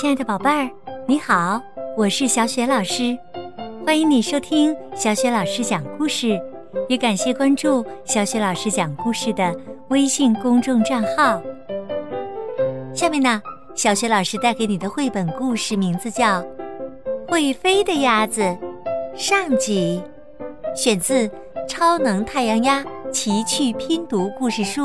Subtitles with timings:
[0.00, 0.70] 亲爱的宝贝儿，
[1.08, 1.60] 你好，
[1.96, 3.18] 我是小雪老师，
[3.84, 6.40] 欢迎你收听小雪老师讲故事，
[6.88, 9.52] 也感谢关注小雪老师讲故事的
[9.88, 11.42] 微信公众账号。
[12.94, 13.42] 下面呢，
[13.74, 16.40] 小雪老师带给你的绘本故事名字叫
[17.28, 18.40] 《会飞的鸭子》，
[19.16, 20.00] 上集，
[20.76, 21.26] 选自
[21.66, 24.82] 《超能太阳鸭奇趣拼读故事书》。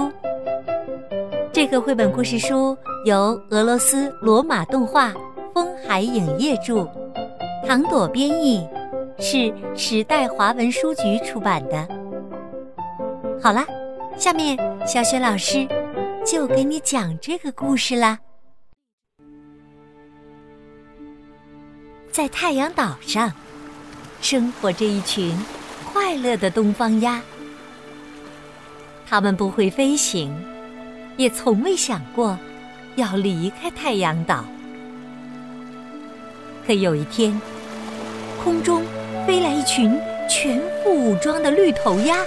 [1.51, 2.75] 这个绘本故事书
[3.05, 5.13] 由俄罗斯罗马动画
[5.53, 6.87] 风海影业著，
[7.67, 8.65] 唐朵编译，
[9.19, 11.85] 是时代华文书局出版的。
[13.41, 13.65] 好啦，
[14.17, 14.57] 下面
[14.87, 15.67] 小雪老师
[16.25, 18.17] 就给你讲这个故事啦。
[22.09, 23.33] 在太阳岛上，
[24.21, 25.37] 生活着一群
[25.91, 27.21] 快乐的东方鸭，
[29.05, 30.33] 它们不会飞行。
[31.15, 32.35] 也从未想过
[32.95, 34.45] 要离开太阳岛。
[36.65, 37.39] 可有一天，
[38.43, 38.83] 空中
[39.27, 42.17] 飞来一群全副武装的绿头鸭，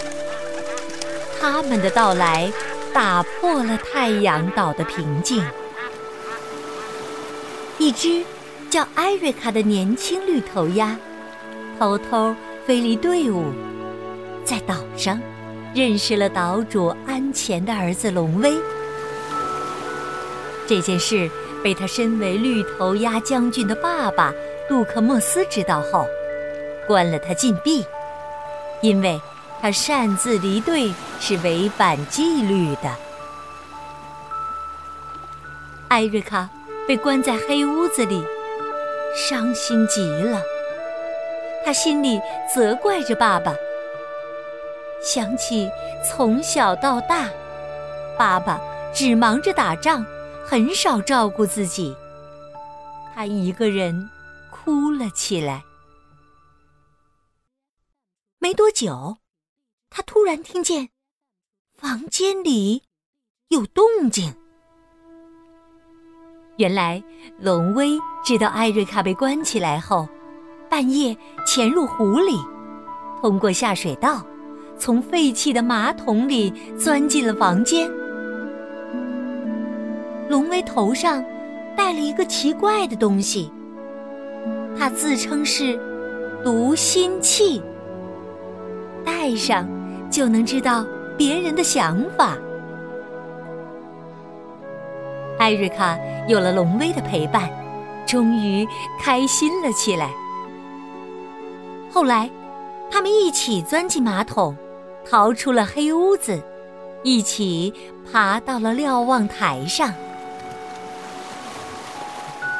[1.40, 2.52] 他们的到来
[2.92, 5.42] 打破了太阳岛的平静。
[7.78, 8.22] 一只
[8.68, 10.96] 叫艾瑞卡的年轻绿头鸭，
[11.78, 12.34] 偷偷
[12.66, 13.44] 飞离队伍，
[14.44, 15.20] 在岛上
[15.74, 18.52] 认识了岛主安前的儿子龙威。
[20.66, 21.30] 这件事
[21.62, 24.32] 被他身为绿头鸭将军的爸爸
[24.68, 26.06] 杜克莫斯知道后，
[26.86, 27.86] 关了他禁闭，
[28.80, 29.20] 因为
[29.60, 32.90] 他擅自离队是违反纪律的。
[35.88, 36.48] 艾瑞卡
[36.88, 38.24] 被关在黑屋子里，
[39.14, 40.42] 伤心极了。
[41.64, 42.20] 他心里
[42.52, 43.54] 责怪着爸爸，
[45.00, 45.70] 想起
[46.04, 47.28] 从小到大，
[48.18, 48.60] 爸爸
[48.92, 50.04] 只忙着打仗。
[50.48, 51.92] 很少照顾自己，
[53.12, 54.08] 他一个人
[54.48, 55.64] 哭了起来。
[58.38, 59.16] 没多久，
[59.90, 60.90] 他突然听见
[61.74, 62.84] 房间里
[63.48, 64.36] 有动静。
[66.58, 67.02] 原来，
[67.40, 70.08] 龙威知道艾瑞卡被关起来后，
[70.70, 72.38] 半夜潜入湖里，
[73.20, 74.24] 通过下水道，
[74.78, 77.90] 从废弃的马桶里钻进了房间。
[80.28, 81.24] 龙威头上
[81.76, 83.50] 戴了一个奇怪的东西，
[84.78, 85.78] 他自称是
[86.42, 87.62] 读心器，
[89.04, 89.68] 戴上
[90.10, 90.84] 就能知道
[91.16, 92.36] 别人的想法。
[95.38, 97.48] 艾瑞卡有了龙威的陪伴，
[98.04, 98.66] 终于
[99.00, 100.10] 开心了起来。
[101.92, 102.28] 后来，
[102.90, 104.56] 他们一起钻进马桶，
[105.08, 106.42] 逃出了黑屋子，
[107.04, 107.72] 一起
[108.10, 109.94] 爬到了瞭望台上。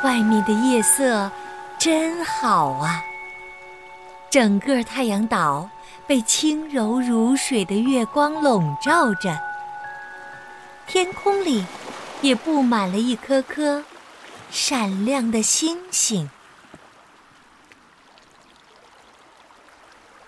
[0.07, 1.29] 外面的夜色
[1.81, 3.05] 真好啊！
[4.31, 5.69] 整个太阳岛
[6.07, 9.37] 被轻柔如水的月光笼罩着，
[10.87, 11.67] 天空里
[12.23, 13.83] 也布满了一颗颗
[14.49, 16.31] 闪亮的星星。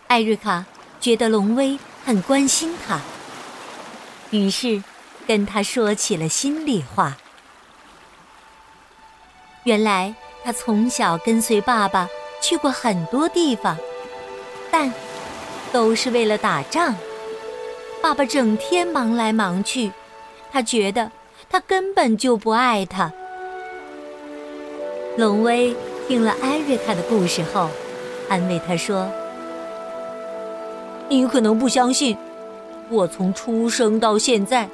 [0.08, 0.64] 艾瑞卡
[1.00, 2.98] 觉得龙威很关心他，
[4.30, 4.82] 于是
[5.24, 7.16] 跟他说起了心里话。
[9.68, 12.08] 原来他从小跟随爸爸
[12.40, 13.76] 去过很多地方，
[14.70, 14.90] 但
[15.70, 16.96] 都是为了打仗。
[18.00, 19.92] 爸爸整天忙来忙去，
[20.50, 21.12] 他觉得
[21.50, 23.12] 他根本就不爱他。
[25.18, 27.68] 龙威听了艾瑞卡的故事后，
[28.30, 29.06] 安慰他说
[31.10, 32.16] ：“你可能不相信，
[32.88, 34.66] 我从出生到现在，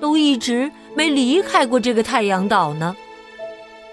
[0.00, 2.96] 都一直没离开过这个太阳岛呢。”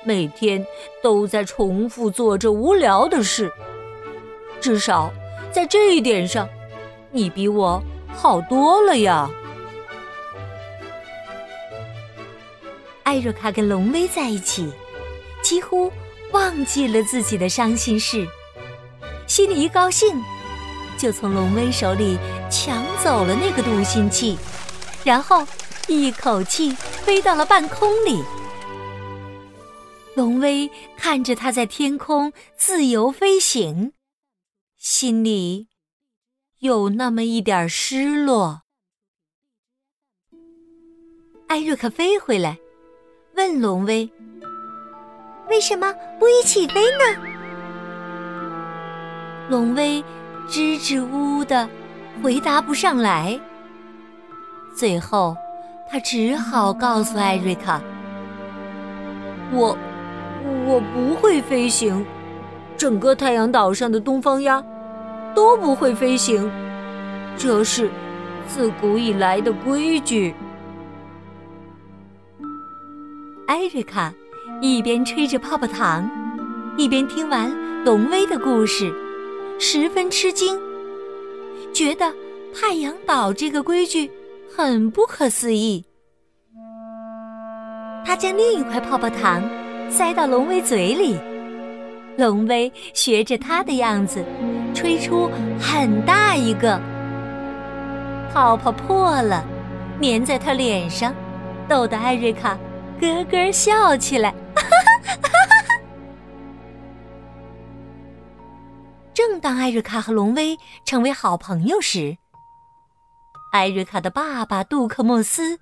[0.03, 0.65] 每天
[1.01, 3.51] 都在重复做着无聊的事，
[4.59, 5.11] 至少
[5.51, 6.49] 在这一点上，
[7.11, 9.29] 你比我好多了呀。
[13.03, 14.71] 艾瑞卡跟龙威在一起，
[15.43, 15.91] 几乎
[16.31, 18.27] 忘记了自己的伤心事，
[19.27, 20.19] 心里一高兴，
[20.97, 22.17] 就从龙威手里
[22.49, 24.37] 抢走了那个读心器，
[25.03, 25.45] 然后
[25.87, 28.23] 一口气飞到了半空里。
[30.13, 33.93] 龙威看着他在天空自由飞行，
[34.77, 35.69] 心里
[36.59, 38.63] 有那么一点失落。
[41.47, 42.57] 艾瑞克飞回来，
[43.35, 44.09] 问龙威
[45.49, 47.05] ：“为什么不一起飞呢？”
[49.49, 50.03] 龙威
[50.47, 51.69] 支支吾吾的
[52.21, 53.39] 回答不上来，
[54.75, 55.35] 最后
[55.89, 57.81] 他只好告诉艾瑞卡
[59.53, 59.77] ：“我。”
[60.65, 62.05] 我不会飞行，
[62.77, 64.63] 整个太阳岛上的东方鸭
[65.35, 66.49] 都不会飞行，
[67.37, 67.89] 这是
[68.47, 70.33] 自古以来的规矩。
[73.47, 74.13] 艾瑞卡
[74.61, 76.09] 一边吹着泡泡糖，
[76.77, 77.51] 一边听完
[77.83, 78.93] 龙威的故事，
[79.59, 80.57] 十分吃惊，
[81.73, 82.13] 觉得
[82.53, 84.09] 太阳岛这个规矩
[84.55, 85.83] 很不可思议。
[88.05, 89.43] 他将另一块泡泡糖
[89.91, 91.19] 塞到龙威嘴里，
[92.17, 94.23] 龙威学着他的样子，
[94.73, 95.29] 吹出
[95.59, 96.79] 很大一个
[98.33, 99.43] 泡泡破了，
[100.01, 101.13] 粘在他脸上，
[101.67, 102.57] 逗得艾瑞卡
[103.01, 104.33] 咯咯笑起来。
[109.13, 112.17] 正当艾瑞卡和龙威成为好朋友时，
[113.51, 115.59] 艾瑞卡的爸爸杜克莫斯。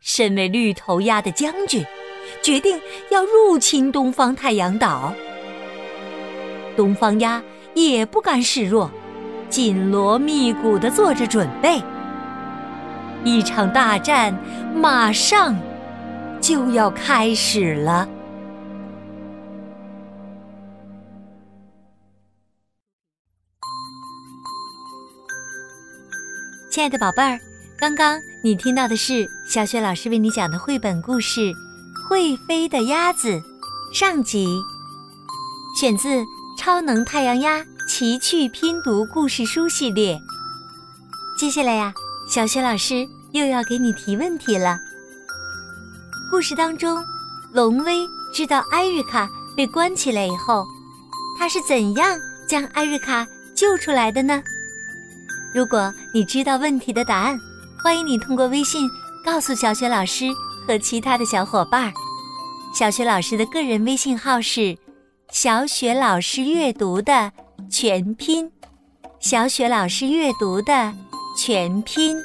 [0.00, 1.82] 身为绿头鸭的将军，
[2.44, 2.78] 决定
[3.10, 5.14] 要入侵东方太阳岛。
[6.76, 7.42] 东方鸭
[7.72, 8.90] 也不甘示弱，
[9.48, 11.82] 紧锣密鼓地做着准备。
[13.24, 14.38] 一场大战
[14.74, 15.56] 马上
[16.38, 18.06] 就要开始了。
[26.70, 27.40] 亲爱的宝贝儿。
[27.76, 31.40] 刚刚你听到的是小雪老师为你讲的绘本故事
[32.08, 33.30] 《会飞的鸭子》
[33.98, 34.46] 上集，
[35.80, 36.08] 选自
[36.58, 40.20] 《超能太阳鸭奇趣拼读故事书》系列。
[41.38, 41.94] 接下来呀，
[42.28, 44.76] 小雪老师又要给你提问题了。
[46.30, 47.02] 故事当中，
[47.52, 50.66] 龙威知道艾瑞卡被关起来以后，
[51.38, 54.42] 他是怎样将艾瑞卡救出来的呢？
[55.54, 57.40] 如果你知道问题的答案，
[57.82, 58.86] 欢迎你通过微信
[59.24, 60.26] 告诉小雪老师
[60.66, 61.92] 和其他的小伙伴。
[62.74, 64.76] 小雪老师的个人微信号是
[65.30, 67.30] “小雪老师阅读”的
[67.70, 68.50] 全拼
[69.20, 70.92] ，“小雪老师阅读”的
[71.38, 72.16] 全拼。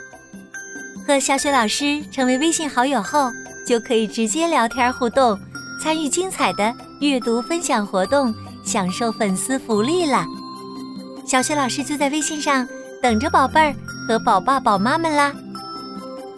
[1.08, 3.30] 和小雪老师成为微信好友后，
[3.68, 5.40] 就可以直接聊天互动，
[5.82, 8.34] 参与精彩的阅读分享活动，
[8.64, 10.26] 享受粉丝福利了。
[11.26, 12.68] 小雪老师就在微信上
[13.02, 13.76] 等着宝贝儿
[14.08, 15.34] 和宝爸宝妈们啦！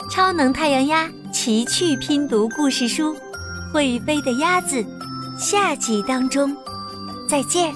[0.10, 3.16] 超能太阳鸭奇趣拼读故事书
[3.72, 4.84] 《会飞的鸭子》，
[5.40, 6.56] 下集当中，
[7.28, 7.74] 再见。